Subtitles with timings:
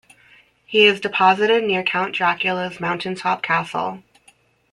[0.65, 4.01] He is deposited near Count Dracula's mountaintop castle.